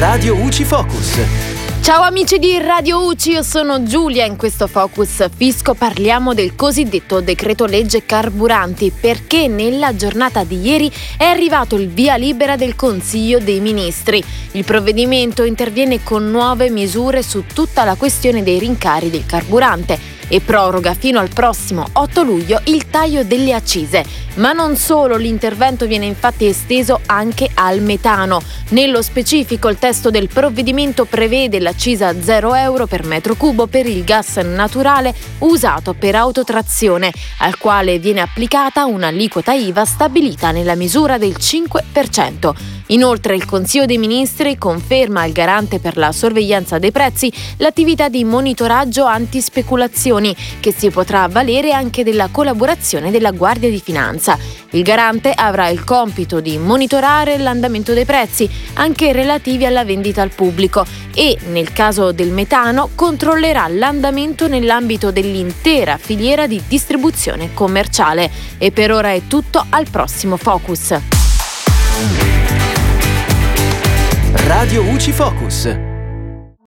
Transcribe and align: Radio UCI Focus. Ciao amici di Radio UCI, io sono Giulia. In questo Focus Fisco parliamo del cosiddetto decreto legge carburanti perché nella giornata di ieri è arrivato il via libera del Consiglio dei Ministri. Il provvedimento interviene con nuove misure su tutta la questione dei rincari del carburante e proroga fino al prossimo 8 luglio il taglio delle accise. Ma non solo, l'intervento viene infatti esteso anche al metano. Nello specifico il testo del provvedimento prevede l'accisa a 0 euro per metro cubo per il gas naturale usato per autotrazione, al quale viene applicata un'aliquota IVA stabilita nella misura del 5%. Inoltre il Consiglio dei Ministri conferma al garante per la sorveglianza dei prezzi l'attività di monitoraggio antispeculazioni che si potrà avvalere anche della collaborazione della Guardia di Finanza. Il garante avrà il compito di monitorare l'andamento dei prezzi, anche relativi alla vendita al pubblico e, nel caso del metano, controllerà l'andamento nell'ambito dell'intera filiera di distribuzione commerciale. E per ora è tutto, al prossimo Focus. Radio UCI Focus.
Radio 0.00 0.34
UCI 0.34 0.64
Focus. 0.64 1.20
Ciao 1.82 2.00
amici 2.00 2.38
di 2.38 2.58
Radio 2.58 3.04
UCI, 3.04 3.32
io 3.32 3.42
sono 3.42 3.82
Giulia. 3.82 4.24
In 4.24 4.36
questo 4.36 4.66
Focus 4.66 5.28
Fisco 5.36 5.74
parliamo 5.74 6.32
del 6.32 6.54
cosiddetto 6.54 7.20
decreto 7.20 7.66
legge 7.66 8.06
carburanti 8.06 8.90
perché 8.98 9.46
nella 9.46 9.94
giornata 9.94 10.42
di 10.42 10.58
ieri 10.58 10.90
è 11.18 11.24
arrivato 11.24 11.76
il 11.76 11.88
via 11.88 12.16
libera 12.16 12.56
del 12.56 12.76
Consiglio 12.76 13.40
dei 13.40 13.60
Ministri. 13.60 14.24
Il 14.52 14.64
provvedimento 14.64 15.44
interviene 15.44 16.02
con 16.02 16.30
nuove 16.30 16.70
misure 16.70 17.22
su 17.22 17.44
tutta 17.44 17.84
la 17.84 17.96
questione 17.96 18.42
dei 18.42 18.58
rincari 18.58 19.10
del 19.10 19.26
carburante 19.26 20.19
e 20.30 20.40
proroga 20.40 20.94
fino 20.94 21.18
al 21.18 21.28
prossimo 21.28 21.84
8 21.92 22.22
luglio 22.22 22.60
il 22.64 22.88
taglio 22.88 23.24
delle 23.24 23.52
accise. 23.52 24.04
Ma 24.36 24.52
non 24.52 24.76
solo, 24.76 25.16
l'intervento 25.16 25.86
viene 25.86 26.06
infatti 26.06 26.46
esteso 26.46 27.00
anche 27.06 27.50
al 27.52 27.82
metano. 27.82 28.40
Nello 28.68 29.02
specifico 29.02 29.68
il 29.68 29.78
testo 29.78 30.10
del 30.10 30.28
provvedimento 30.28 31.04
prevede 31.04 31.58
l'accisa 31.58 32.06
a 32.06 32.14
0 32.18 32.54
euro 32.54 32.86
per 32.86 33.04
metro 33.04 33.34
cubo 33.34 33.66
per 33.66 33.86
il 33.86 34.04
gas 34.04 34.36
naturale 34.36 35.14
usato 35.38 35.94
per 35.94 36.14
autotrazione, 36.14 37.12
al 37.38 37.58
quale 37.58 37.98
viene 37.98 38.20
applicata 38.20 38.84
un'aliquota 38.84 39.52
IVA 39.52 39.84
stabilita 39.84 40.52
nella 40.52 40.76
misura 40.76 41.18
del 41.18 41.34
5%. 41.36 42.79
Inoltre 42.90 43.36
il 43.36 43.44
Consiglio 43.44 43.86
dei 43.86 43.98
Ministri 43.98 44.58
conferma 44.58 45.22
al 45.22 45.32
garante 45.32 45.78
per 45.78 45.96
la 45.96 46.10
sorveglianza 46.10 46.78
dei 46.78 46.90
prezzi 46.90 47.32
l'attività 47.58 48.08
di 48.08 48.24
monitoraggio 48.24 49.04
antispeculazioni 49.04 50.34
che 50.58 50.72
si 50.72 50.90
potrà 50.90 51.22
avvalere 51.22 51.72
anche 51.72 52.02
della 52.02 52.28
collaborazione 52.32 53.10
della 53.10 53.30
Guardia 53.30 53.70
di 53.70 53.80
Finanza. 53.80 54.36
Il 54.70 54.82
garante 54.82 55.32
avrà 55.32 55.68
il 55.68 55.84
compito 55.84 56.40
di 56.40 56.58
monitorare 56.58 57.38
l'andamento 57.38 57.92
dei 57.94 58.04
prezzi, 58.04 58.50
anche 58.74 59.12
relativi 59.12 59.66
alla 59.66 59.84
vendita 59.84 60.22
al 60.22 60.30
pubblico 60.30 60.84
e, 61.14 61.38
nel 61.48 61.72
caso 61.72 62.10
del 62.10 62.30
metano, 62.30 62.90
controllerà 62.94 63.68
l'andamento 63.68 64.48
nell'ambito 64.48 65.12
dell'intera 65.12 65.96
filiera 65.96 66.46
di 66.48 66.60
distribuzione 66.66 67.54
commerciale. 67.54 68.30
E 68.58 68.72
per 68.72 68.90
ora 68.90 69.12
è 69.12 69.22
tutto, 69.28 69.64
al 69.68 69.88
prossimo 69.88 70.36
Focus. 70.36 71.19
Radio 74.60 74.82
UCI 74.82 75.10
Focus. 75.10 75.89